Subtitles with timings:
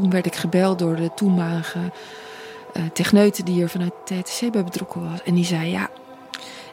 [0.00, 5.10] toen werd ik gebeld door de toenmalige uh, techneuten die er vanuit TTC bij betrokken
[5.10, 5.22] was.
[5.22, 5.88] En die zei, ja,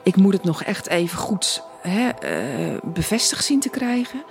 [0.03, 4.23] ik moet het nog echt even goed hè, uh, bevestigd zien te krijgen.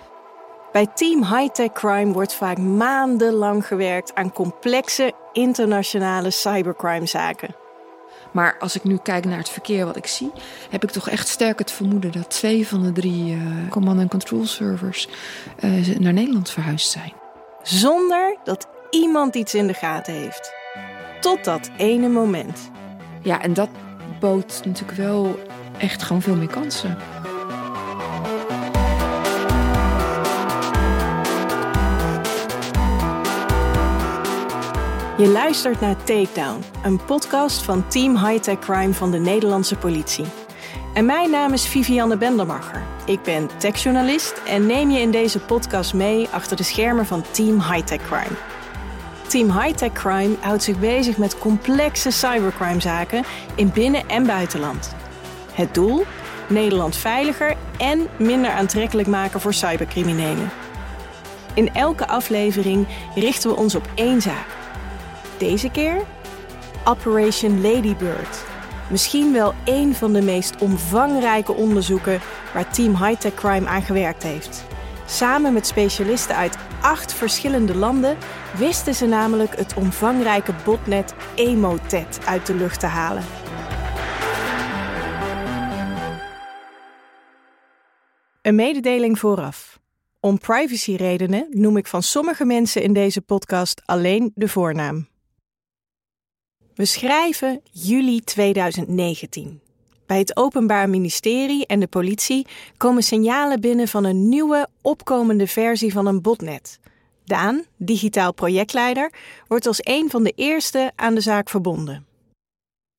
[0.72, 7.54] Bij Team Hightech Crime wordt vaak maandenlang gewerkt aan complexe internationale cybercrime-zaken.
[8.30, 10.32] Maar als ik nu kijk naar het verkeer wat ik zie,
[10.70, 13.40] heb ik toch echt sterk het vermoeden dat twee van de drie uh,
[13.70, 15.08] command and control servers
[15.60, 17.12] uh, naar Nederland verhuisd zijn.
[17.62, 20.52] Zonder dat iemand iets in de gaten heeft.
[21.20, 22.70] Tot dat ene moment.
[23.22, 23.68] Ja, en dat
[24.20, 25.38] bood natuurlijk wel
[25.78, 26.98] echt gewoon veel meer kansen.
[35.18, 40.26] Je luistert naar Takedown, een podcast van Team Hightech Crime van de Nederlandse politie.
[40.94, 42.82] En mijn naam is Vivianne Bendermacher.
[43.06, 47.60] Ik ben techjournalist en neem je in deze podcast mee achter de schermen van Team
[47.60, 48.36] Hightech Crime.
[49.32, 54.94] Team Hightech Crime houdt zich bezig met complexe cybercrimezaken in binnen- en buitenland.
[55.52, 56.04] Het doel?
[56.48, 60.50] Nederland veiliger en minder aantrekkelijk maken voor cybercriminelen.
[61.54, 64.46] In elke aflevering richten we ons op één zaak
[65.38, 66.02] deze keer
[66.84, 68.44] Operation Ladybird.
[68.90, 72.20] Misschien wel een van de meest omvangrijke onderzoeken
[72.54, 74.64] waar Team Hightech Crime aan gewerkt heeft.
[75.06, 78.16] Samen met specialisten uit acht verschillende landen
[78.56, 83.22] wisten ze namelijk het omvangrijke botnet Emotet uit de lucht te halen.
[88.42, 89.80] Een mededeling vooraf.
[90.20, 95.08] Om privacyredenen noem ik van sommige mensen in deze podcast alleen de voornaam.
[96.74, 99.60] We schrijven juli 2019.
[100.12, 102.46] Bij het Openbaar Ministerie en de politie
[102.76, 106.80] komen signalen binnen van een nieuwe, opkomende versie van een botnet.
[107.24, 109.12] Daan, digitaal projectleider,
[109.48, 112.06] wordt als een van de eerste aan de zaak verbonden.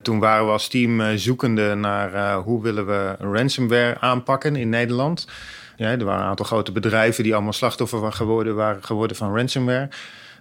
[0.03, 4.69] Toen waren we als team eh, zoekende naar uh, hoe willen we ransomware aanpakken in
[4.69, 5.27] Nederland.
[5.75, 9.89] Ja, er waren een aantal grote bedrijven die allemaal slachtoffer geworden, waren geworden van ransomware.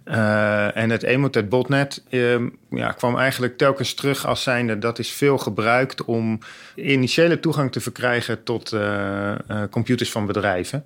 [0.04, 2.40] Uh, en het Emotet botnet uh,
[2.70, 6.38] ja, kwam eigenlijk telkens terug als zijnde dat is veel gebruikt om
[6.74, 9.34] initiële toegang te verkrijgen tot uh,
[9.70, 10.84] computers van bedrijven.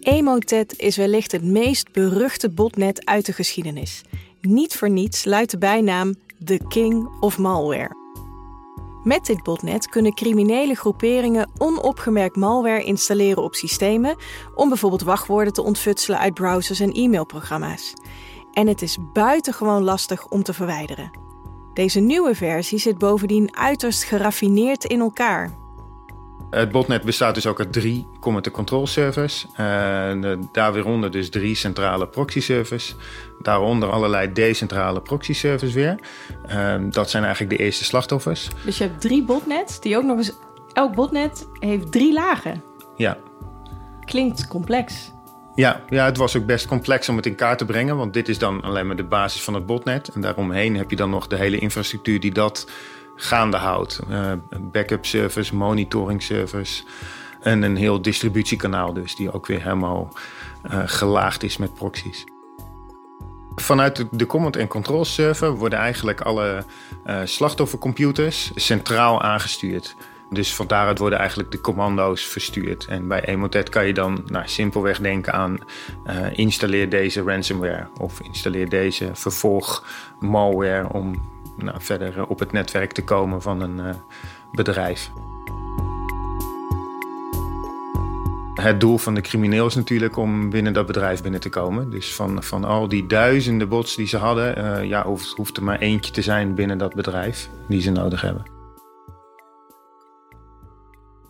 [0.00, 4.02] Emotet is wellicht het meest beruchte botnet uit de geschiedenis.
[4.40, 6.14] Niet voor niets luidt de bijnaam
[6.44, 7.97] The King of Malware.
[9.08, 14.16] Met dit botnet kunnen criminele groeperingen onopgemerkt malware installeren op systemen
[14.54, 17.94] om bijvoorbeeld wachtwoorden te ontfutselen uit browsers en e-mailprogramma's.
[18.52, 21.10] En het is buitengewoon lastig om te verwijderen.
[21.74, 25.56] Deze nieuwe versie zit bovendien uiterst geraffineerd in elkaar.
[26.50, 29.46] Het botnet bestaat dus ook uit drie command control servers.
[29.52, 29.58] Uh,
[30.52, 32.94] daar weer onder dus drie centrale proxy servers.
[33.38, 35.98] Daaronder allerlei decentrale proxy servers weer.
[36.50, 38.48] Uh, dat zijn eigenlijk de eerste slachtoffers.
[38.64, 40.32] Dus je hebt drie botnets die ook nog eens...
[40.72, 42.62] Elk botnet heeft drie lagen.
[42.96, 43.16] Ja.
[44.04, 45.12] Klinkt complex.
[45.54, 47.96] Ja, ja, het was ook best complex om het in kaart te brengen.
[47.96, 50.08] Want dit is dan alleen maar de basis van het botnet.
[50.08, 52.66] En daaromheen heb je dan nog de hele infrastructuur die dat
[53.18, 54.00] gaande houdt.
[54.10, 56.84] Uh, backup servers, monitoring servers
[57.40, 60.12] en een heel distributiekanaal dus, die ook weer helemaal
[60.70, 62.24] uh, gelaagd is met proxies.
[63.54, 66.64] Vanuit de command en control server worden eigenlijk alle
[67.06, 69.96] uh, slachtoffercomputers centraal aangestuurd.
[70.30, 72.86] Dus van daaruit worden eigenlijk de commando's verstuurd.
[72.86, 75.58] En bij Emotet kan je dan nou, simpelweg denken aan
[76.32, 79.84] installeer deze ransomware of installeer deze vervolg
[80.20, 81.22] malware om
[81.58, 83.94] nou, verder op het netwerk te komen van een uh,
[84.52, 85.10] bedrijf.
[88.54, 91.90] Het doel van de crimineel is natuurlijk om binnen dat bedrijf binnen te komen.
[91.90, 95.62] Dus van, van al die duizenden bots die ze hadden, uh, ja, hoeft, hoeft er
[95.62, 98.56] maar eentje te zijn binnen dat bedrijf die ze nodig hebben.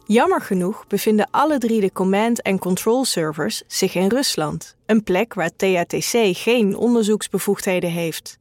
[0.04, 5.34] Jammer genoeg bevinden alle drie de command- en control servers zich in Rusland, een plek
[5.34, 8.38] waar THTC geen onderzoeksbevoegdheden heeft.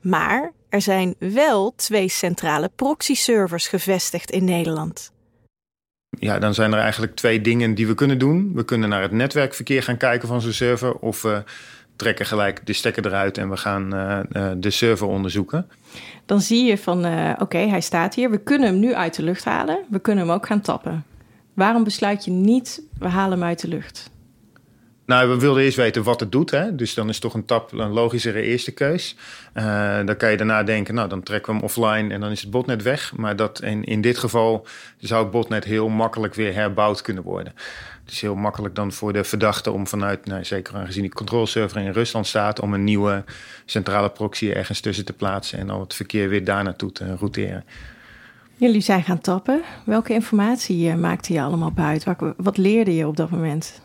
[0.00, 5.12] Maar er zijn wel twee centrale proxy-servers gevestigd in Nederland.
[6.18, 8.52] Ja, dan zijn er eigenlijk twee dingen die we kunnen doen.
[8.54, 11.42] We kunnen naar het netwerkverkeer gaan kijken van zo'n server, of we
[11.96, 15.68] trekken gelijk de stekker eruit en we gaan uh, uh, de server onderzoeken.
[16.26, 18.30] Dan zie je van, uh, oké, okay, hij staat hier.
[18.30, 19.78] We kunnen hem nu uit de lucht halen.
[19.90, 21.04] We kunnen hem ook gaan tappen.
[21.54, 24.10] Waarom besluit je niet, we halen hem uit de lucht?
[25.12, 26.50] Nou, we wilden eerst weten wat het doet.
[26.50, 26.74] Hè?
[26.74, 29.16] Dus dan is toch een tap een logischere eerste keus.
[29.54, 32.40] Uh, dan kan je daarna denken, nou, dan trekken we hem offline en dan is
[32.40, 33.12] het botnet weg.
[33.16, 34.66] Maar dat in, in dit geval
[34.98, 37.52] zou het botnet heel makkelijk weer herbouwd kunnen worden.
[38.04, 41.80] Het is heel makkelijk dan voor de verdachte om vanuit, nou, zeker aangezien die controleserver
[41.80, 43.24] in Rusland staat, om een nieuwe
[43.64, 47.64] centrale proxy ergens tussen te plaatsen en al het verkeer weer daar naartoe te routeren.
[48.56, 49.62] Jullie zijn gaan tappen.
[49.84, 52.34] Welke informatie eh, maakte je allemaal buiten?
[52.36, 53.80] Wat leerde je op dat moment?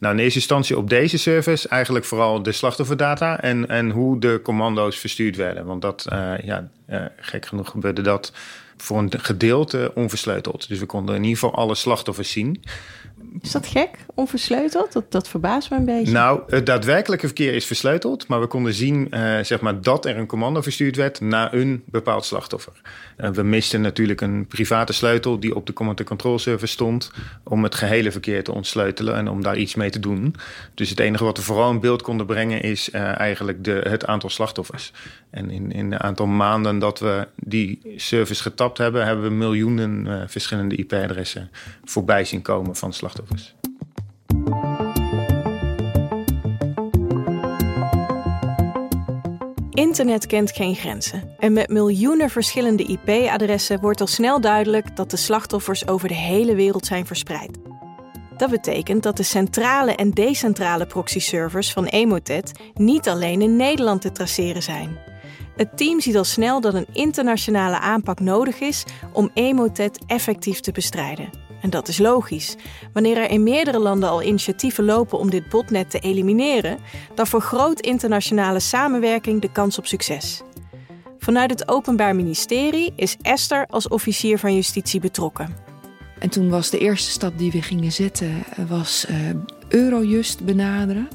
[0.00, 4.40] Nou, in eerste instantie op deze service eigenlijk vooral de slachtofferdata en, en hoe de
[4.42, 5.64] commando's verstuurd werden.
[5.66, 8.32] Want dat, uh, ja, uh, gek genoeg gebeurde dat
[8.76, 10.68] voor een gedeelte onversleuteld.
[10.68, 12.62] Dus we konden in ieder geval alle slachtoffers zien.
[13.40, 14.92] Is dat gek, onversleuteld?
[14.92, 16.12] Dat, dat verbaast me een beetje.
[16.12, 20.16] Nou, het daadwerkelijke verkeer is versleuteld, maar we konden zien uh, zeg maar, dat er
[20.16, 22.72] een commando verstuurd werd naar een bepaald slachtoffer.
[23.18, 27.10] Uh, we misten natuurlijk een private sleutel die op de command control server stond
[27.42, 30.34] om het gehele verkeer te ontsleutelen en om daar iets mee te doen.
[30.74, 34.06] Dus het enige wat we vooral in beeld konden brengen is uh, eigenlijk de, het
[34.06, 34.92] aantal slachtoffers.
[35.30, 40.28] En in, in een aantal maanden dat we die service getapt hebben, hebben we miljoenen
[40.30, 41.50] verschillende IP-adressen
[41.84, 43.09] voorbij zien komen van slachtoffers.
[49.70, 51.34] Internet kent geen grenzen.
[51.38, 56.54] En met miljoenen verschillende IP-adressen wordt al snel duidelijk dat de slachtoffers over de hele
[56.54, 57.58] wereld zijn verspreid.
[58.36, 64.12] Dat betekent dat de centrale en decentrale proxy-servers van Emotet niet alleen in Nederland te
[64.12, 64.98] traceren zijn.
[65.56, 70.72] Het team ziet al snel dat een internationale aanpak nodig is om Emotet effectief te
[70.72, 71.49] bestrijden.
[71.60, 72.56] En dat is logisch.
[72.92, 76.78] Wanneer er in meerdere landen al initiatieven lopen om dit botnet te elimineren,
[77.14, 80.42] dan vergroot internationale samenwerking de kans op succes.
[81.18, 85.54] Vanuit het Openbaar Ministerie is Esther als officier van justitie betrokken.
[86.18, 89.16] En toen was de eerste stap die we gingen zetten, was uh,
[89.68, 91.08] Eurojust benaderen.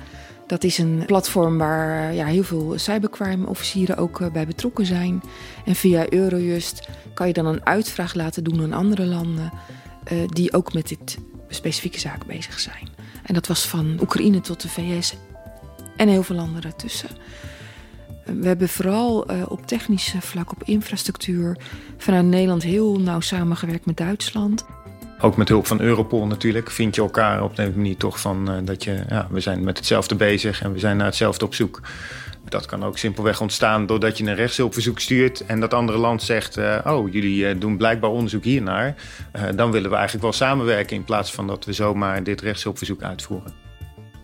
[0.48, 5.22] Dat is een platform waar ja, heel veel cybercrime-officieren ook bij betrokken zijn.
[5.66, 9.52] En via Eurojust kan je dan een uitvraag laten doen aan andere landen.
[10.12, 11.18] Uh, die ook met dit
[11.50, 12.90] specifieke zaak bezig zijn.
[13.24, 15.16] En dat was van Oekraïne tot de VS
[15.98, 17.10] en heel veel landen ertussen.
[18.26, 21.58] We hebben vooral uh, op technisch vlak, op infrastructuur,
[21.98, 24.66] vanuit Nederland heel nauw samengewerkt met Duitsland.
[25.20, 28.58] Ook met hulp van Europol natuurlijk vind je elkaar op een manier toch van uh,
[28.64, 31.82] dat je, ja, we zijn met hetzelfde bezig en we zijn naar hetzelfde op zoek.
[32.50, 36.58] Dat kan ook simpelweg ontstaan doordat je een rechtshulpverzoek stuurt en dat andere land zegt:
[36.58, 38.96] uh, Oh, jullie uh, doen blijkbaar onderzoek hiernaar.
[39.56, 43.54] Dan willen we eigenlijk wel samenwerken in plaats van dat we zomaar dit rechtshulpverzoek uitvoeren.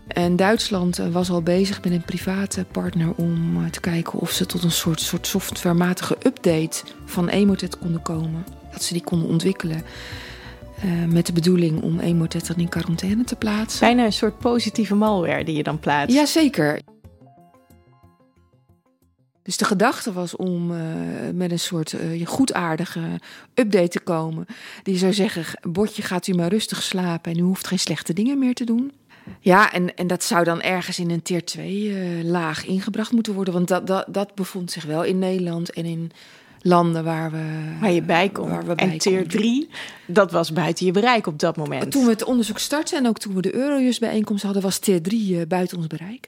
[0.08, 4.64] En Duitsland was al bezig met een private partner om te kijken of ze tot
[4.64, 8.46] een soort, soort softwarematige update van Emotet konden komen.
[8.72, 9.84] Dat ze die konden ontwikkelen.
[11.10, 13.80] Met de bedoeling om Emotet dan in quarantaine te plaatsen.
[13.80, 16.16] Bijna een soort positieve malware die je dan plaatst.
[16.16, 16.80] Jazeker.
[19.44, 20.80] Dus de gedachte was om uh,
[21.34, 23.02] met een soort uh, goedaardige
[23.54, 24.46] update te komen.
[24.84, 28.40] Die zou zeggen: Botje, gaat u maar rustig slapen en u hoeft geen slechte dingen
[28.40, 28.92] meer te doen.
[29.40, 33.34] Ja, en, en dat zou dan ergens in een tier 2 uh, laag ingebracht moeten
[33.34, 33.54] worden.
[33.54, 36.12] Want dat, dat, dat bevond zich wel in Nederland en in
[36.62, 38.50] landen waar we waar je bij kon.
[38.50, 39.70] Waar we bij en tier 3,
[40.08, 41.92] dat was buiten je bereik op dat moment.
[41.92, 45.02] Toen we het onderzoek startten en ook toen we de Eurojust bijeenkomst hadden, was tier
[45.02, 46.28] 3 buiten ons bereik.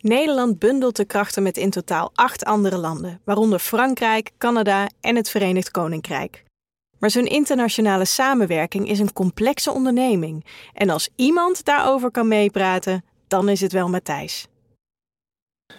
[0.00, 5.30] Nederland bundelt de krachten met in totaal acht andere landen, waaronder Frankrijk, Canada en het
[5.30, 6.44] Verenigd Koninkrijk.
[6.98, 10.44] Maar zo'n internationale samenwerking is een complexe onderneming.
[10.74, 14.46] En als iemand daarover kan meepraten, dan is het wel Matthijs.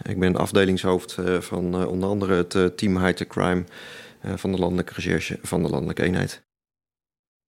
[0.03, 3.63] Ik ben afdelingshoofd eh, van eh, onder andere het eh, team High Crime
[4.35, 6.43] van de Landelijke Recherche van de Landelijke Eenheid.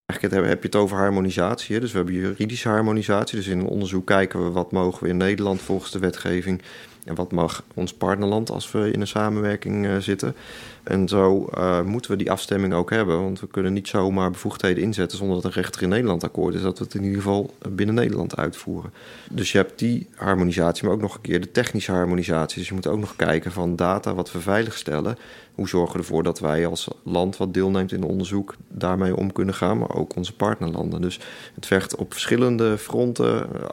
[0.06, 1.80] Eigenlijk heb je het over harmonisatie.
[1.80, 3.36] Dus we hebben juridische harmonisatie.
[3.36, 6.62] Dus in een onderzoek kijken we wat mogen we in Nederland volgens de wetgeving
[7.04, 10.34] en wat mag ons partnerland als we in een samenwerking uh, zitten.
[10.82, 13.22] En zo uh, moeten we die afstemming ook hebben.
[13.22, 16.62] Want we kunnen niet zomaar bevoegdheden inzetten zonder dat een rechter in Nederland akkoord is.
[16.62, 18.92] Dat we het in ieder geval binnen Nederland uitvoeren.
[19.30, 22.58] Dus je hebt die harmonisatie, maar ook nog een keer de technische harmonisatie.
[22.58, 25.16] Dus je moet ook nog kijken van data wat we veiligstellen.
[25.54, 29.54] Hoe zorgen we ervoor dat wij als land wat deelneemt in onderzoek daarmee om kunnen
[29.54, 29.78] gaan.
[29.78, 31.00] Maar ook onze partnerlanden.
[31.00, 31.20] Dus
[31.54, 33.64] het vergt op verschillende fronten uh,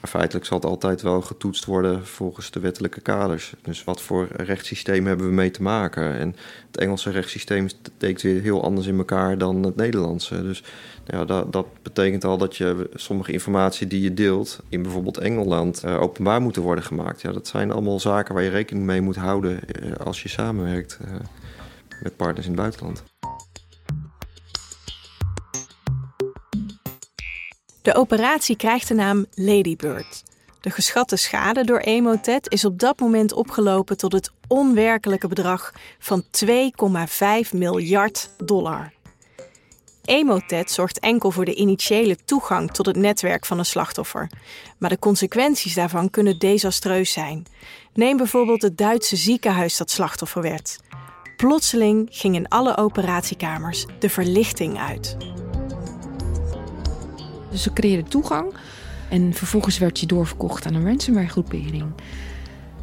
[0.00, 3.54] afstemming feitelijk zal het altijd wel getoetst worden volgens de wettelijke kaders.
[3.62, 6.14] Dus wat voor rechtssysteem hebben we mee te maken?
[6.14, 6.36] En
[6.66, 10.42] het Engelse rechtssysteem steekt weer heel anders in elkaar dan het Nederlandse.
[10.42, 10.62] Dus
[11.06, 15.82] ja, dat, dat betekent al dat je sommige informatie die je deelt in bijvoorbeeld Engeland
[15.84, 17.20] uh, openbaar moeten worden gemaakt.
[17.20, 20.98] Ja, dat zijn allemaal zaken waar je rekening mee moet houden uh, als je samenwerkt
[21.04, 21.10] uh,
[22.02, 23.15] met partners in het buitenland.
[27.86, 30.22] De operatie krijgt de naam Ladybird.
[30.60, 36.24] De geschatte schade door Emotet is op dat moment opgelopen tot het onwerkelijke bedrag van
[36.44, 38.92] 2,5 miljard dollar.
[40.04, 44.30] Emotet zorgt enkel voor de initiële toegang tot het netwerk van een slachtoffer.
[44.78, 47.46] Maar de consequenties daarvan kunnen desastreus zijn.
[47.94, 50.78] Neem bijvoorbeeld het Duitse ziekenhuis dat slachtoffer werd.
[51.36, 55.16] Plotseling ging in alle operatiekamers de verlichting uit.
[57.56, 58.52] Dus ze creëerden toegang
[59.08, 61.84] en vervolgens werd je doorverkocht aan een ransomware-groepering.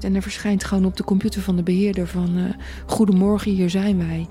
[0.02, 2.38] En er verschijnt gewoon op de computer van de beheerder van...
[2.38, 2.44] Uh,
[2.86, 4.28] goedemorgen, hier zijn wij.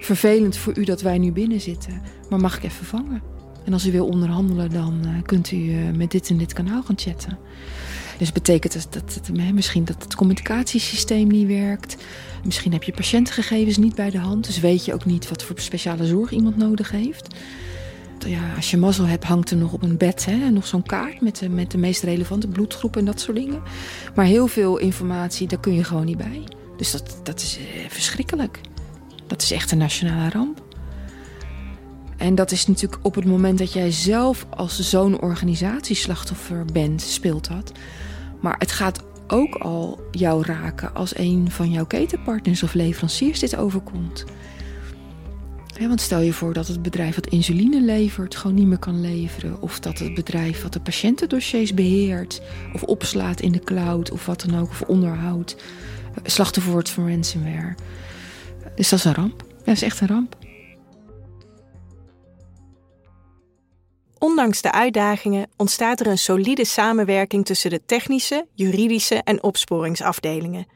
[0.00, 3.22] Vervelend voor u dat wij nu binnen zitten, maar mag ik even vangen?
[3.64, 6.82] En als u wil onderhandelen, dan uh, kunt u uh, met dit en dit kanaal
[6.82, 7.38] gaan chatten.
[8.18, 11.96] Dus betekent dat, dat, dat misschien dat het communicatiesysteem niet werkt.
[12.44, 14.46] Misschien heb je patiëntgegevens niet bij de hand.
[14.46, 17.34] Dus weet je ook niet wat voor speciale zorg iemand nodig heeft
[18.26, 21.20] ja, als je mazzel hebt, hangt er nog op een bed hè, nog zo'n kaart
[21.20, 23.62] met de, met de meest relevante bloedgroep en dat soort dingen.
[24.14, 26.42] Maar heel veel informatie, daar kun je gewoon niet bij.
[26.76, 28.60] Dus dat, dat is eh, verschrikkelijk.
[29.26, 30.62] Dat is echt een nationale ramp.
[32.16, 37.48] En dat is natuurlijk op het moment dat jij zelf als zo'n organisatieslachtoffer bent, speelt
[37.48, 37.72] dat.
[38.40, 43.56] Maar het gaat ook al jou raken als een van jouw ketenpartners of leveranciers dit
[43.56, 44.24] overkomt
[45.88, 49.62] want stel je voor dat het bedrijf wat insuline levert gewoon niet meer kan leveren.
[49.62, 54.44] Of dat het bedrijf wat de patiëntendossiers beheert of opslaat in de cloud of wat
[54.46, 55.56] dan ook, of onderhoudt,
[56.22, 57.74] slachtoffer wordt van ransomware.
[58.74, 59.44] Dus dat is een ramp.
[59.64, 60.36] Dat is echt een ramp.
[64.18, 70.66] Ondanks de uitdagingen ontstaat er een solide samenwerking tussen de technische, juridische en opsporingsafdelingen.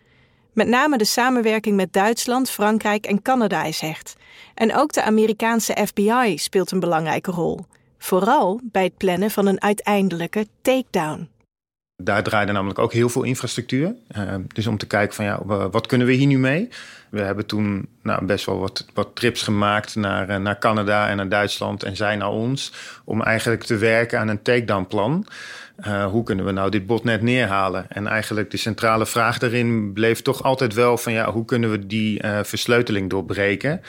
[0.56, 4.16] Met name de samenwerking met Duitsland, Frankrijk en Canada is hecht.
[4.54, 7.64] En ook de Amerikaanse FBI speelt een belangrijke rol.
[7.98, 11.28] Vooral bij het plannen van een uiteindelijke takedown.
[11.96, 13.94] Daar draaide namelijk ook heel veel infrastructuur.
[14.16, 16.68] Uh, dus om te kijken van ja, wat kunnen we hier nu mee?
[17.10, 21.16] We hebben toen nou, best wel wat, wat trips gemaakt naar, uh, naar Canada en
[21.16, 22.72] naar Duitsland en zij naar ons.
[23.04, 25.26] Om eigenlijk te werken aan een takedown plan.
[25.84, 27.86] Uh, hoe kunnen we nou dit botnet neerhalen?
[27.88, 31.86] En eigenlijk de centrale vraag daarin bleef toch altijd wel van ja, hoe kunnen we
[31.86, 33.80] die uh, versleuteling doorbreken?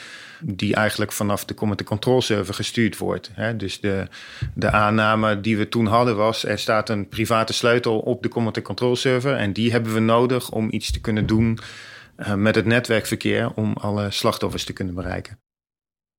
[0.42, 3.30] Die eigenlijk vanaf de command control server gestuurd wordt.
[3.34, 3.56] Hè?
[3.56, 4.08] Dus de,
[4.54, 8.62] de aanname die we toen hadden was: er staat een private sleutel op de command
[8.62, 9.36] control server.
[9.36, 11.60] En die hebben we nodig om iets te kunnen doen
[12.18, 15.40] uh, met het netwerkverkeer om alle slachtoffers te kunnen bereiken.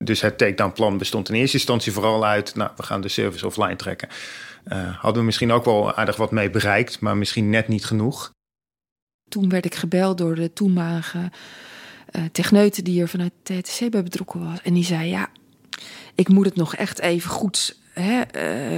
[0.04, 3.46] Dus het takedown plan bestond in eerste instantie vooral uit: nou, we gaan de service
[3.46, 4.08] offline trekken.
[4.72, 8.30] Uh, hadden we misschien ook wel aardig wat mee bereikt, maar misschien net niet genoeg.
[9.28, 14.44] Toen werd ik gebeld door de toenmalige uh, techneuten die er vanuit TTC bij betrokken
[14.44, 14.62] was.
[14.62, 15.28] En die zei: Ja,
[16.14, 18.22] ik moet het nog echt even goed hè,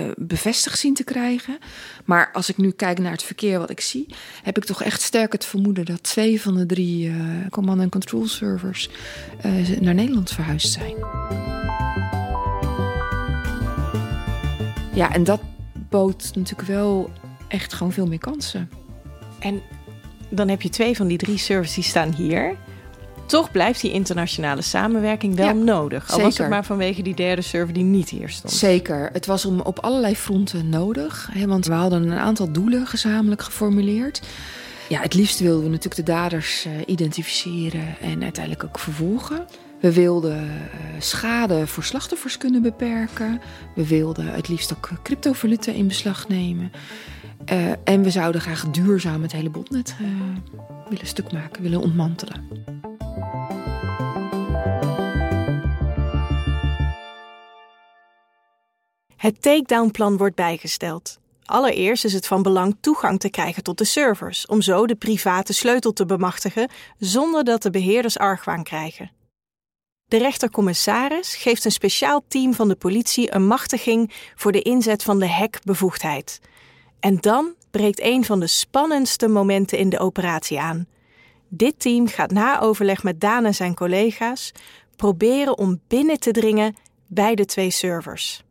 [0.06, 1.58] uh, bevestigd zien te krijgen.
[2.04, 5.02] Maar als ik nu kijk naar het verkeer wat ik zie, heb ik toch echt
[5.02, 7.12] sterk het vermoeden dat twee van de drie
[7.50, 8.88] command and control servers
[9.80, 10.94] naar Nederland verhuisd zijn.
[14.94, 15.40] Ja, en dat
[15.90, 17.10] bood natuurlijk wel
[17.48, 18.70] echt gewoon veel meer kansen.
[19.38, 19.62] En
[20.28, 22.56] dan heb je twee van die drie services die staan hier.
[23.26, 26.02] Toch blijft die internationale samenwerking wel ja, nodig.
[26.02, 26.24] Al zeker.
[26.24, 28.52] was het maar vanwege die derde server die niet hier stond.
[28.52, 29.10] Zeker.
[29.12, 31.28] Het was om op allerlei fronten nodig.
[31.32, 34.20] Hè, want we hadden een aantal doelen gezamenlijk geformuleerd.
[34.88, 39.46] Ja, het liefst wilden we natuurlijk de daders uh, identificeren en uiteindelijk ook vervolgen.
[39.80, 40.60] We wilden uh,
[40.98, 43.40] schade voor slachtoffers kunnen beperken.
[43.74, 46.72] We wilden het liefst ook cryptovaluta in beslag nemen.
[47.52, 50.08] Uh, en we zouden graag duurzaam het hele botnet uh,
[50.88, 52.48] willen stuk maken, willen ontmantelen.
[59.16, 61.18] Het takedown-plan wordt bijgesteld.
[61.44, 65.52] Allereerst is het van belang toegang te krijgen tot de servers, om zo de private
[65.52, 69.10] sleutel te bemachtigen zonder dat de beheerders argwaan krijgen.
[70.10, 75.18] De rechtercommissaris geeft een speciaal team van de politie een machtiging voor de inzet van
[75.18, 76.40] de hackbevoegdheid.
[77.00, 80.86] En dan breekt een van de spannendste momenten in de operatie aan.
[81.48, 84.52] Dit team gaat na overleg met Daan en zijn collega's
[84.96, 86.76] proberen om binnen te dringen
[87.06, 88.44] bij de twee servers.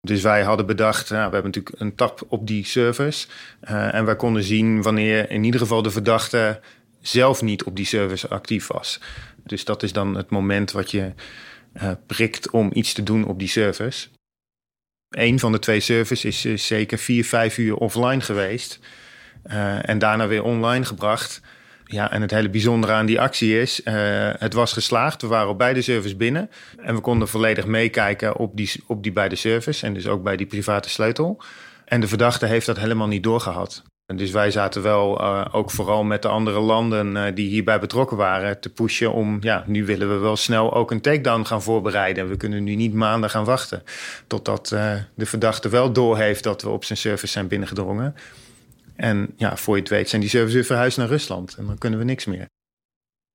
[0.00, 3.28] Dus wij hadden bedacht, nou, we hebben natuurlijk een tap op die servers.
[3.64, 6.60] Uh, en wij konden zien wanneer in ieder geval de verdachte
[7.02, 9.00] zelf niet op die servers actief was.
[9.44, 11.12] Dus dat is dan het moment wat je
[11.74, 14.10] uh, prikt om iets te doen op die servers.
[15.08, 18.78] Een van de twee servers is, is zeker vier, vijf uur offline geweest.
[19.46, 21.40] Uh, en daarna weer online gebracht.
[21.84, 23.80] Ja, en het hele bijzondere aan die actie is,
[24.38, 25.22] het was geslaagd.
[25.22, 29.12] We waren op beide servers binnen en we konden volledig meekijken op die, op die
[29.12, 31.42] beide servers en dus ook bij die private sleutel.
[31.84, 33.82] En de verdachte heeft dat helemaal niet doorgehad.
[34.16, 38.16] Dus wij zaten wel uh, ook vooral met de andere landen uh, die hierbij betrokken
[38.16, 42.28] waren te pushen om, ja, nu willen we wel snel ook een takedown gaan voorbereiden.
[42.28, 43.82] We kunnen nu niet maanden gaan wachten
[44.26, 48.14] totdat uh, de verdachte wel doorheeft dat we op zijn service zijn binnengedrongen.
[48.96, 51.78] En ja, voor je het weet zijn die servers weer verhuisd naar Rusland en dan
[51.78, 52.46] kunnen we niks meer.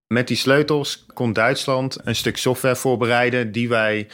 [0.07, 4.07] Met die sleutels kon Duitsland een stuk software voorbereiden die wij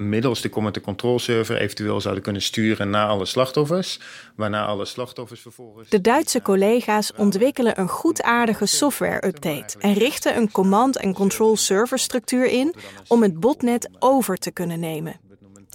[0.00, 4.00] middels de command control server eventueel zouden kunnen sturen naar alle slachtoffers.
[4.36, 5.88] Waarna alle slachtoffers vervolgens.
[5.88, 12.74] De Duitse collega's ontwikkelen een goedaardige software-update en richten een command en control serverstructuur in
[13.08, 15.20] om het botnet over te kunnen nemen.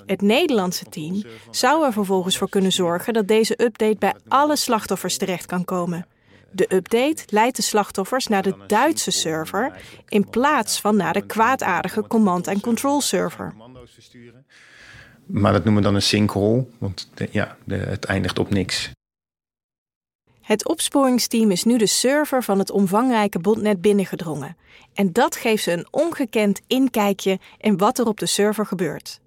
[0.06, 5.18] Het Nederlandse team zou er vervolgens voor kunnen zorgen dat deze update bij alle slachtoffers
[5.18, 6.08] terecht kan komen.
[6.52, 12.08] De update leidt de slachtoffers naar de Duitse server in plaats van naar de kwaadaardige
[12.08, 13.54] command en control server
[13.92, 14.46] versturen.
[15.26, 18.92] Maar dat noemen we dan een sinkhole, want ja, het eindigt op niks.
[20.42, 24.58] Het opsporingsteam is nu de server van het omvangrijke botnet binnengedrongen.
[24.94, 29.20] En dat geeft ze een ongekend inkijkje in wat er op de server gebeurt.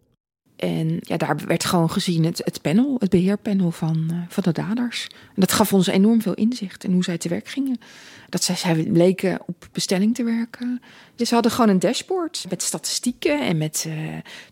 [0.58, 4.52] En ja, daar werd gewoon gezien het, het panel, het beheerpanel van, uh, van de
[4.52, 5.06] daders.
[5.10, 7.80] En dat gaf ons enorm veel inzicht in hoe zij te werk gingen.
[8.28, 10.82] Dat zij, zij bleken op bestelling te werken.
[11.16, 13.94] Dus ze hadden gewoon een dashboard met statistieken en met uh,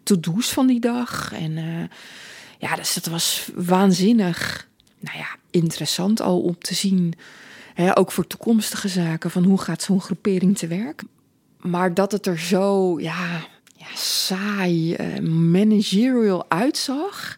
[0.02, 1.32] to-do's van die dag.
[1.32, 1.84] En uh,
[2.58, 4.68] ja, dus dat was waanzinnig
[5.00, 7.14] nou ja, interessant al om te zien.
[7.74, 11.02] Hè, ook voor toekomstige zaken, van hoe gaat zo'n groepering te werk.
[11.60, 13.46] Maar dat het er zo, ja,
[13.94, 17.36] saai, uh, managerial uitzag.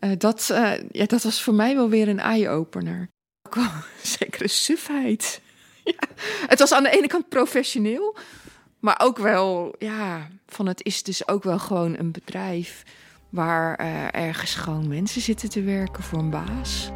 [0.00, 3.08] Uh, dat, uh, ja, dat was voor mij wel weer een eye-opener.
[3.46, 3.70] Ook wel
[4.02, 5.40] zekere sufheid.
[5.84, 6.08] ja.
[6.46, 8.16] Het was aan de ene kant professioneel,
[8.80, 12.82] maar ook wel, ja, van het is dus ook wel gewoon een bedrijf
[13.28, 13.76] waar
[14.10, 16.90] ergens gewoon mensen zitten te werken voor een baas.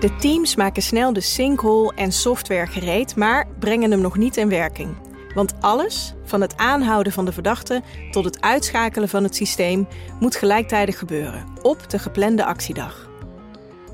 [0.00, 4.48] De teams maken snel de sinkhole en software gereed, maar brengen hem nog niet in
[4.48, 4.96] werking.
[5.34, 9.86] Want alles, van het aanhouden van de verdachte tot het uitschakelen van het systeem,
[10.20, 13.10] moet gelijktijdig gebeuren, op de geplande actiedag.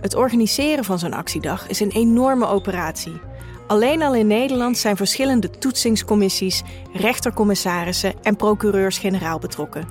[0.00, 3.20] Het organiseren van zo'n actiedag is een enorme operatie.
[3.66, 9.88] Alleen al in Nederland zijn verschillende toetsingscommissies, rechtercommissarissen en procureurs-generaal betrokken.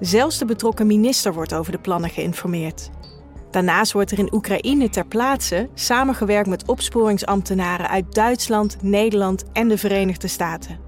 [0.00, 2.90] Zelfs de betrokken minister wordt over de plannen geïnformeerd.
[3.50, 9.78] Daarnaast wordt er in Oekraïne ter plaatse samengewerkt met opsporingsambtenaren uit Duitsland, Nederland en de
[9.78, 10.78] Verenigde Staten.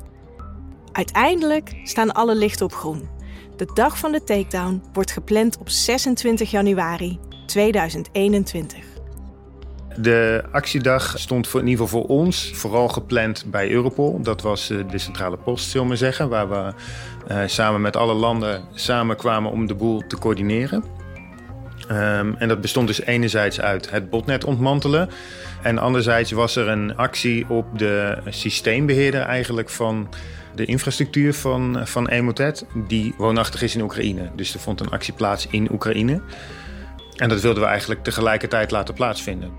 [0.92, 3.08] Uiteindelijk staan alle lichten op groen.
[3.56, 8.90] De dag van de takedown wordt gepland op 26 januari 2021.
[9.96, 14.22] De actiedag stond voor, in ieder geval voor ons vooral gepland bij Europol.
[14.22, 16.72] Dat was de centrale post, zullen we zeggen, waar we
[17.30, 20.84] uh, samen met alle landen samenkwamen om de boel te coördineren.
[21.92, 25.08] Um, en dat bestond dus enerzijds uit het botnet ontmantelen.
[25.62, 30.08] En anderzijds was er een actie op de systeembeheerder eigenlijk van
[30.54, 34.30] de infrastructuur van, van Emotet, die woonachtig is in Oekraïne.
[34.36, 36.22] Dus er vond een actie plaats in Oekraïne.
[37.16, 39.50] En dat wilden we eigenlijk tegelijkertijd laten plaatsvinden.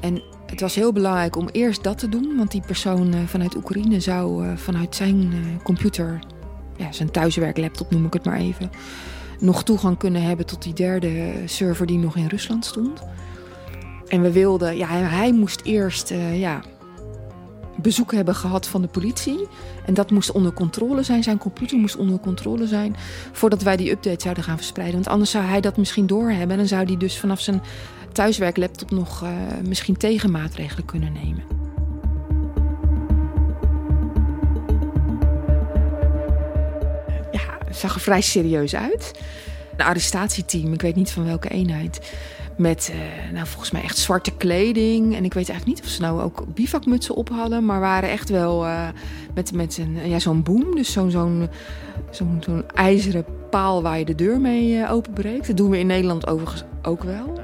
[0.00, 4.00] En het was heel belangrijk om eerst dat te doen, want die persoon vanuit Oekraïne
[4.00, 6.18] zou vanuit zijn computer,
[6.76, 8.70] ja, zijn thuiswerklaptop noem ik het maar even,
[9.40, 13.02] nog toegang kunnen hebben tot die derde server die nog in Rusland stond.
[14.08, 16.62] En we wilden, ja, hij moest eerst uh, ja,
[17.76, 19.46] bezoek hebben gehad van de politie.
[19.86, 21.22] En dat moest onder controle zijn.
[21.22, 22.96] Zijn computer moest onder controle zijn.
[23.32, 24.94] Voordat wij die update zouden gaan verspreiden.
[24.94, 26.50] Want anders zou hij dat misschien doorhebben.
[26.50, 27.62] En dan zou hij dus vanaf zijn
[28.12, 29.30] thuiswerklaptop nog uh,
[29.66, 31.63] misschien tegenmaatregelen kunnen nemen.
[37.74, 39.12] Het zag er vrij serieus uit.
[39.76, 42.14] Een arrestatieteam, ik weet niet van welke eenheid.
[42.56, 45.16] Met, uh, nou, volgens mij echt zwarte kleding.
[45.16, 47.64] En ik weet eigenlijk niet of ze nou ook bivakmutsen op hadden.
[47.64, 48.88] Maar waren echt wel uh,
[49.34, 50.74] met, met een, ja, zo'n boom.
[50.74, 51.48] Dus zo'n zo'n
[52.10, 55.46] zo'n zo'n ijzeren paal waar je de deur mee uh, openbreekt.
[55.46, 57.40] Dat doen we in Nederland overigens ook wel.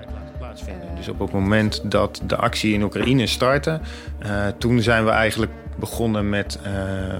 [0.97, 3.81] Dus op het moment dat de actie in Oekraïne startte,
[4.59, 6.73] toen zijn we eigenlijk begonnen met, uh,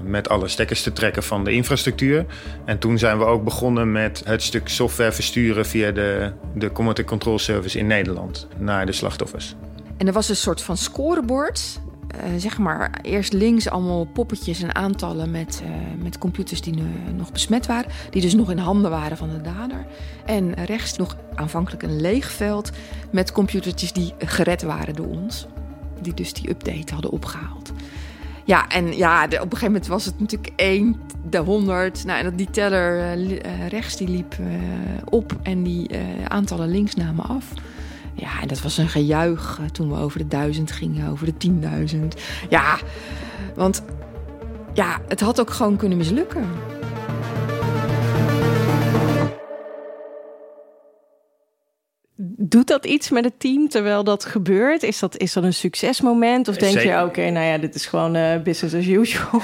[0.03, 2.25] met alle stekkers te trekken van de infrastructuur.
[2.65, 7.03] En toen zijn we ook begonnen met het stuk software versturen via de, de Command
[7.03, 9.55] Control Service in Nederland naar de slachtoffers.
[9.97, 11.79] En er was een soort van scorebord
[12.37, 15.63] zeg maar eerst links allemaal poppetjes en aantallen met,
[16.03, 16.83] met computers die nu,
[17.15, 17.91] nog besmet waren.
[18.09, 19.85] Die dus nog in handen waren van de dader.
[20.25, 22.71] En rechts nog aanvankelijk een leeg veld
[23.11, 25.47] met computertjes die gered waren door ons.
[26.01, 27.71] Die dus die update hadden opgehaald.
[28.51, 32.05] Ja, en ja, op een gegeven moment was het natuurlijk 1, de 100.
[32.05, 34.47] Nou, en die teller uh, rechts die liep uh,
[35.09, 35.89] op en die
[36.27, 37.45] aantallen links namen af.
[38.13, 42.15] Ja, en dat was een gejuich toen we over de duizend gingen, over de tienduizend.
[42.49, 42.77] Ja,
[43.55, 43.83] want
[44.73, 46.45] ja, het had ook gewoon kunnen mislukken.
[52.51, 54.83] Doet dat iets met het team terwijl dat gebeurt?
[54.83, 56.47] Is dat, is dat een succesmoment?
[56.47, 59.41] Of denk je, oké, nou ja, dit is gewoon uh, business as usual?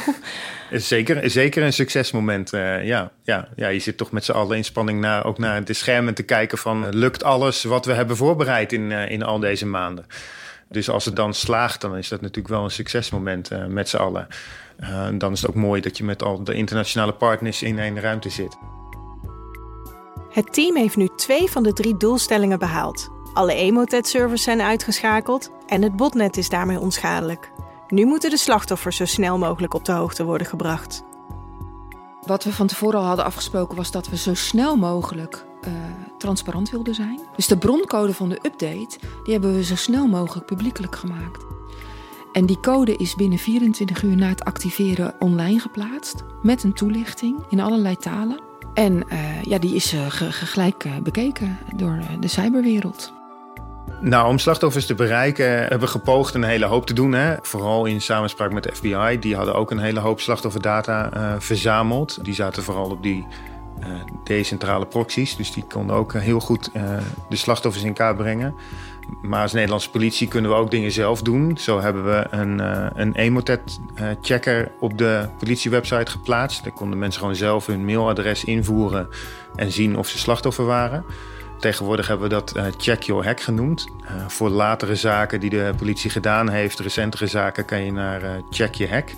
[0.71, 3.67] Zeker, zeker een succesmoment, uh, ja, ja, ja.
[3.67, 6.57] Je zit toch met z'n allen in spanning naar, ook naar de schermen te kijken
[6.57, 6.83] van...
[6.83, 10.05] Uh, lukt alles wat we hebben voorbereid in, in al deze maanden?
[10.69, 14.27] Dus als het dan slaagt, dan is dat natuurlijk wel een succesmoment met z'n allen.
[15.17, 18.29] dan is het ook mooi dat je met al de internationale partners in één ruimte
[18.29, 18.57] zit.
[20.38, 23.10] Het team heeft nu twee van de drie doelstellingen behaald.
[23.34, 27.52] Alle Emotet-servers zijn uitgeschakeld en het botnet is daarmee onschadelijk.
[27.88, 31.04] Nu moeten de slachtoffers zo snel mogelijk op de hoogte worden gebracht.
[32.21, 35.73] Wat we van tevoren al hadden afgesproken was dat we zo snel mogelijk uh,
[36.17, 37.19] transparant wilden zijn.
[37.36, 41.45] Dus de broncode van de update die hebben we zo snel mogelijk publiekelijk gemaakt.
[42.32, 47.45] En die code is binnen 24 uur na het activeren online geplaatst met een toelichting
[47.50, 48.46] in allerlei talen.
[48.77, 53.13] En uh, ja, die is uh, gelijk uh, bekeken door de cyberwereld.
[54.01, 57.13] Nou, om slachtoffers te bereiken hebben we gepoogd een hele hoop te doen.
[57.13, 57.35] Hè?
[57.41, 59.19] Vooral in samenspraak met de FBI.
[59.19, 61.09] Die hadden ook een hele hoop slachtofferdata
[61.39, 62.23] verzameld.
[62.23, 63.27] Die zaten vooral op die
[64.23, 65.35] decentrale proxies.
[65.35, 66.71] Dus die konden ook heel goed
[67.29, 68.55] de slachtoffers in kaart brengen.
[69.21, 71.57] Maar als Nederlandse politie kunnen we ook dingen zelf doen.
[71.57, 72.59] Zo hebben we een,
[73.01, 76.63] een Emotet-checker op de politiewebsite geplaatst.
[76.63, 79.07] Daar konden mensen gewoon zelf hun mailadres invoeren
[79.55, 81.05] en zien of ze slachtoffer waren.
[81.59, 83.87] Tegenwoordig hebben we dat Check Your Hack genoemd.
[84.27, 88.93] Voor latere zaken die de politie gedaan heeft, recentere zaken, kan je naar Check Your
[88.93, 89.09] Hack.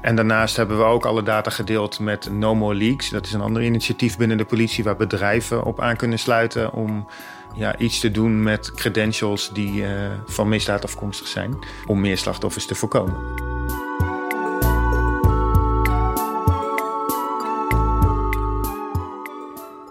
[0.00, 3.10] En daarnaast hebben we ook alle data gedeeld met No More Leaks.
[3.10, 7.06] Dat is een ander initiatief binnen de politie waar bedrijven op aan kunnen sluiten om
[7.54, 9.88] ja, iets te doen met credentials die uh,
[10.26, 11.58] van misdaad afkomstig zijn.
[11.86, 13.46] Om meer slachtoffers te voorkomen.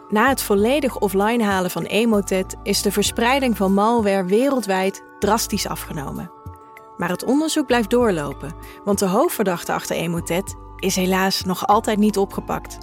[0.10, 6.37] Na het volledig offline halen van Emotet is de verspreiding van malware wereldwijd drastisch afgenomen.
[6.98, 12.18] Maar het onderzoek blijft doorlopen, want de hoofdverdachte achter Emotet is helaas nog altijd niet
[12.18, 12.78] opgepakt.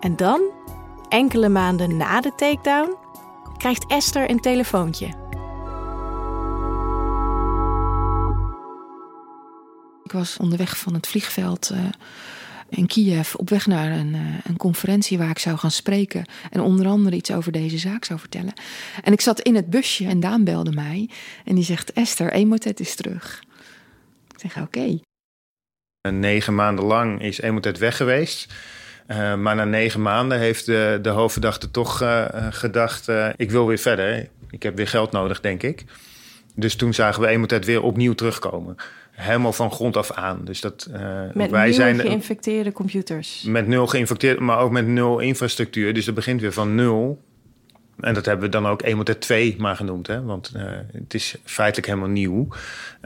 [0.00, 0.40] En dan,
[1.08, 2.96] enkele maanden na de takedown,
[3.56, 5.06] krijgt Esther een telefoontje.
[10.02, 11.78] Ik was onderweg van het vliegveld uh,
[12.76, 16.60] in Kiev op weg naar een, uh, een, conferentie waar ik zou gaan spreken en
[16.60, 18.52] onder andere iets over deze zaak zou vertellen.
[19.02, 21.10] En ik zat in het busje en Daan belde mij
[21.44, 23.42] en die zegt: Esther, Emotet is terug.
[24.32, 24.78] Ik zeg: Oké.
[24.78, 25.00] Okay.
[26.12, 28.54] Negen maanden lang is Emotet weg geweest.
[29.08, 32.02] Uh, maar na negen maanden heeft de, de hoofdverdachte toch
[32.50, 34.28] gedacht: ik wil weer verder.
[34.50, 35.84] Ik heb weer geld nodig, denk ik.
[36.54, 38.76] Dus toen zagen we Emotet weer opnieuw terugkomen.
[39.14, 40.44] Helemaal van grond af aan.
[40.44, 40.88] Dus dat,
[41.34, 43.42] met wij nul zijn, geïnfecteerde computers.
[43.42, 45.94] Met nul geïnfecteerd, maar ook met nul infrastructuur.
[45.94, 47.22] Dus dat begint weer van nul.
[48.00, 50.22] En dat hebben we dan ook Emotet 2 maar genoemd, hè?
[50.22, 52.48] want uh, het is feitelijk helemaal nieuw.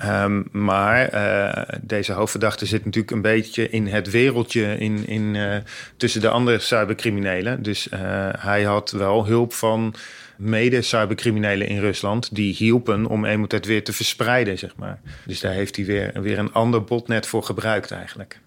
[0.04, 5.56] Um, maar uh, deze hoofdverdachte zit natuurlijk een beetje in het wereldje in, in, uh,
[5.96, 7.62] tussen de andere cybercriminelen.
[7.62, 7.88] Dus
[8.38, 9.94] hij had wel hulp van
[10.38, 12.34] mede-cybercriminelen in Rusland...
[12.34, 15.00] die hielpen om Emotet weer te verspreiden, zeg maar.
[15.26, 18.40] Dus daar heeft hij weer, weer een ander botnet voor gebruikt eigenlijk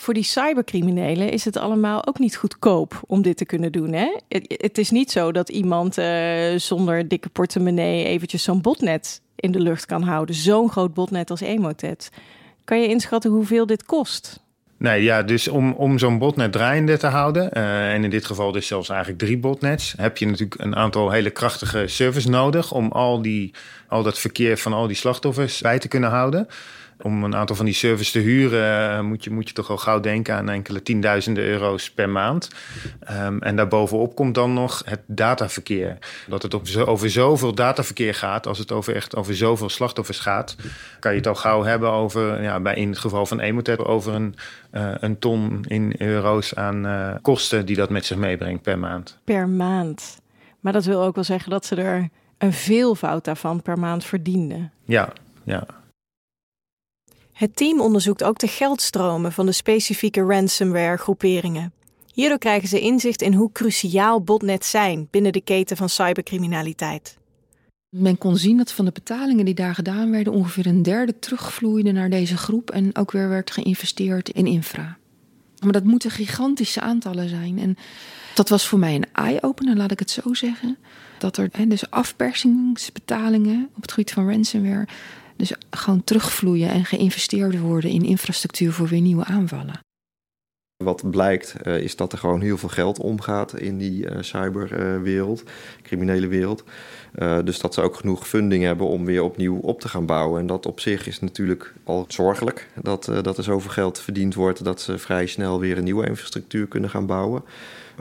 [0.00, 3.92] voor die cybercriminelen is het allemaal ook niet goedkoop om dit te kunnen doen.
[3.92, 4.16] Hè?
[4.48, 9.60] Het, is niet zo dat iemand uh, zonder dikke portemonnee eventjes zo'n botnet in de
[9.60, 10.34] lucht kan houden.
[10.34, 12.10] Zo'n groot botnet als Emotet.
[12.64, 14.40] Kan je inschatten hoeveel dit kost?
[14.78, 18.52] Nee, ja, dus om, om zo'n botnet draaiende te houden, uh, en in dit geval
[18.52, 22.92] dus zelfs eigenlijk drie botnets, heb je natuurlijk een aantal hele krachtige servers nodig om
[22.92, 23.54] al, die,
[23.88, 26.48] al dat verkeer van al die slachtoffers bij te kunnen houden
[27.02, 29.76] om een aantal van die servers te huren, eh, moet je, moet je toch al
[29.76, 32.48] gauw denken aan enkele tienduizenden euro's per maand.
[33.10, 35.98] Um, en daarbovenop komt dan nog het dataverkeer.
[36.26, 40.18] Dat het op zo, over zoveel dataverkeer gaat, als het over echt over zoveel slachtoffers
[40.18, 40.56] gaat,
[40.98, 44.14] kan je het al gauw hebben over, ja, bij in het geval van Emotet, over
[44.14, 44.34] een,
[44.72, 49.18] uh, een ton in euro's aan uh, kosten die dat met zich meebrengt per maand.
[49.24, 50.20] Per maand.
[50.60, 52.08] Maar dat wil ook wel zeggen dat ze er
[52.38, 54.72] een veelvoud daarvan per maand verdienden.
[54.84, 55.12] Ja,
[55.44, 55.66] ja.
[57.38, 61.72] Het team onderzoekt ook de geldstromen van de specifieke ransomware-groeperingen.
[62.12, 67.16] Hierdoor krijgen ze inzicht in hoe cruciaal botnets zijn binnen de keten van cybercriminaliteit.
[67.88, 71.92] Men kon zien dat van de betalingen die daar gedaan werden, ongeveer een derde terugvloeide
[71.92, 74.98] naar deze groep en ook weer werd geïnvesteerd in infra.
[75.62, 77.58] Maar dat moeten gigantische aantallen zijn.
[77.58, 77.76] En
[78.34, 80.76] dat was voor mij een eye-opener, laat ik het zo zeggen.
[81.18, 84.88] Dat er dus afpersingsbetalingen op het gebied van ransomware
[85.38, 89.80] dus gewoon terugvloeien en geïnvesteerd worden in infrastructuur voor weer nieuwe aanvallen.
[90.84, 95.42] Wat blijkt uh, is dat er gewoon heel veel geld omgaat in die uh, cyberwereld,
[95.42, 95.48] uh,
[95.82, 96.64] criminele wereld.
[97.44, 100.40] dus dat ze ook genoeg funding hebben om weer opnieuw op te gaan bouwen.
[100.40, 104.64] En dat op zich is natuurlijk al zorgelijk dat, dat er zoveel geld verdiend wordt
[104.64, 107.42] dat ze vrij snel weer een nieuwe infrastructuur kunnen gaan bouwen.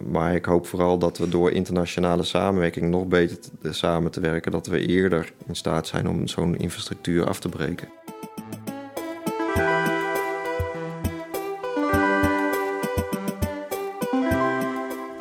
[0.05, 4.51] Maar ik hoop vooral dat we door internationale samenwerking nog beter te, samen te werken,
[4.51, 7.88] dat we eerder in staat zijn om zo'n infrastructuur af te breken.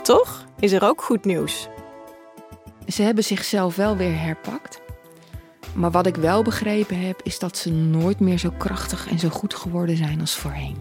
[0.02, 1.68] Toch is er ook goed nieuws.
[2.86, 4.80] Ze hebben zichzelf wel weer herpakt.
[5.74, 9.28] Maar wat ik wel begrepen heb, is dat ze nooit meer zo krachtig en zo
[9.28, 10.76] goed geworden zijn als voorheen.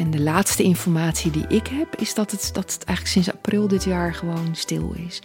[0.00, 3.68] En de laatste informatie die ik heb, is dat het, dat het eigenlijk sinds april
[3.68, 5.22] dit jaar gewoon stil is.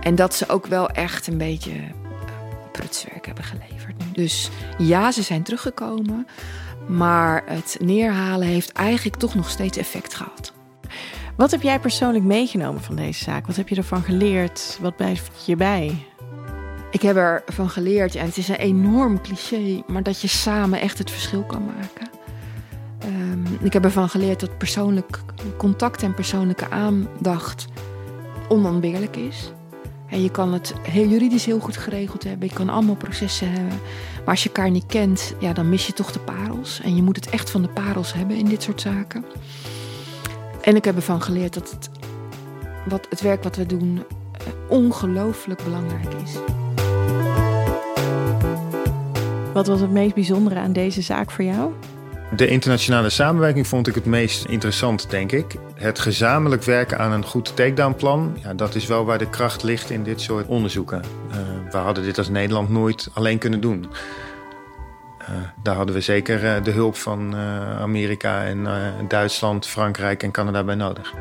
[0.00, 1.78] En dat ze ook wel echt een beetje eh,
[2.72, 3.94] prutswerk hebben geleverd.
[4.12, 6.26] Dus ja, ze zijn teruggekomen.
[6.88, 10.52] Maar het neerhalen heeft eigenlijk toch nog steeds effect gehad.
[11.36, 13.46] Wat heb jij persoonlijk meegenomen van deze zaak?
[13.46, 14.78] Wat heb je ervan geleerd?
[14.80, 16.06] Wat blijft je bij?
[16.90, 20.98] Ik heb ervan geleerd, en het is een enorm cliché, maar dat je samen echt
[20.98, 22.09] het verschil kan maken.
[23.04, 25.20] Um, ik heb ervan geleerd dat persoonlijk
[25.56, 27.66] contact en persoonlijke aandacht
[28.48, 29.52] onontbeerlijk is.
[30.06, 32.48] En je kan het heel juridisch heel goed geregeld hebben.
[32.48, 33.78] Je kan allemaal processen hebben.
[34.18, 36.80] Maar als je elkaar niet kent, ja, dan mis je toch de parels.
[36.80, 39.24] En je moet het echt van de parels hebben in dit soort zaken.
[40.60, 41.90] En ik heb ervan geleerd dat het,
[42.88, 46.32] wat, het werk wat we doen eh, ongelooflijk belangrijk is.
[49.52, 51.72] Wat was het meest bijzondere aan deze zaak voor jou?
[52.36, 55.54] De internationale samenwerking vond ik het meest interessant, denk ik.
[55.74, 59.90] Het gezamenlijk werken aan een goed takedown-plan, ja, dat is wel waar de kracht ligt
[59.90, 61.02] in dit soort onderzoeken.
[61.30, 61.36] Uh,
[61.70, 63.86] we hadden dit als Nederland nooit alleen kunnen doen.
[65.20, 65.28] Uh,
[65.62, 67.36] daar hadden we zeker uh, de hulp van
[67.80, 68.68] Amerika en
[69.08, 71.14] Duitsland, Frankrijk en Canada bij nodig.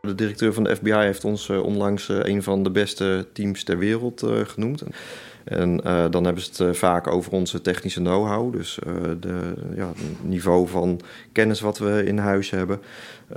[0.00, 4.26] De directeur van de FBI heeft ons onlangs een van de beste teams ter wereld
[4.44, 4.82] genoemd.
[5.46, 8.52] En uh, dan hebben ze het uh, vaak over onze technische know-how.
[8.52, 11.00] Dus uh, de ja, niveau van
[11.32, 12.80] kennis wat we in huis hebben.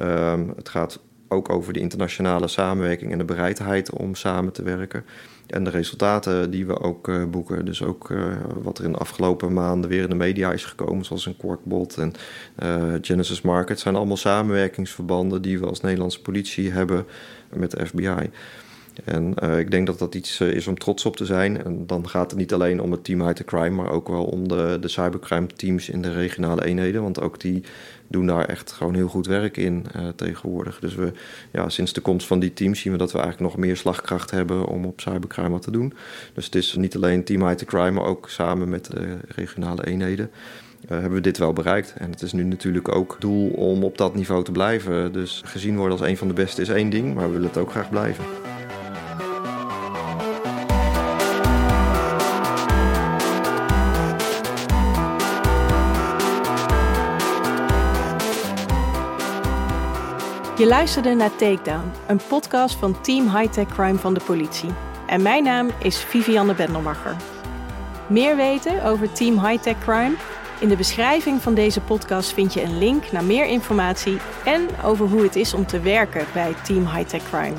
[0.01, 5.05] Um, het gaat ook over de internationale samenwerking en de bereidheid om samen te werken.
[5.47, 7.65] En de resultaten die we ook boeken.
[7.65, 8.13] Dus ook
[8.61, 11.97] wat er in de afgelopen maanden weer in de media is gekomen, zoals een Quarkbot
[11.97, 12.13] en
[13.01, 17.05] Genesis Market, zijn allemaal samenwerkingsverbanden die we als Nederlandse politie hebben
[17.53, 18.29] met de FBI.
[19.05, 21.63] En uh, ik denk dat dat iets uh, is om trots op te zijn.
[21.63, 24.47] En dan gaat het niet alleen om het team High Crime, maar ook wel om
[24.47, 27.01] de, de cybercrime teams in de regionale eenheden.
[27.01, 27.63] Want ook die
[28.07, 30.79] doen daar echt gewoon heel goed werk in uh, tegenwoordig.
[30.79, 31.11] Dus we,
[31.51, 34.31] ja, sinds de komst van die teams zien we dat we eigenlijk nog meer slagkracht
[34.31, 35.93] hebben om op cybercrime wat te doen.
[36.33, 40.29] Dus het is niet alleen team High Crime, maar ook samen met de regionale eenheden.
[40.87, 41.93] Hebben we dit wel bereikt.
[41.97, 45.13] En het is nu natuurlijk ook doel om op dat niveau te blijven.
[45.13, 47.57] Dus gezien worden als een van de beste is één ding, maar we willen het
[47.57, 48.23] ook graag blijven.
[60.59, 64.69] Je luisterde naar Takedown, een podcast van Team Hightech Crime van de politie.
[65.07, 67.15] En mijn naam is Vivianne Bendelmacher.
[68.07, 70.15] Meer weten over Team Hightech Crime?
[70.59, 75.07] In de beschrijving van deze podcast vind je een link naar meer informatie en over
[75.07, 77.57] hoe het is om te werken bij Team Hightech Crime.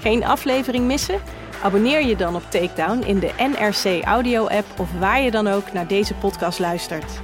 [0.00, 1.20] Geen aflevering missen?
[1.62, 5.72] Abonneer je dan op Takedown in de NRC Audio app of waar je dan ook
[5.72, 7.20] naar deze podcast luistert.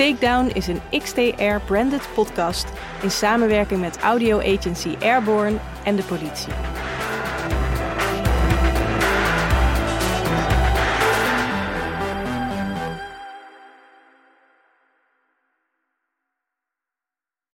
[0.00, 2.66] Takedown is een XTR-branded podcast
[3.02, 6.52] in samenwerking met audio agency Airborne en de politie.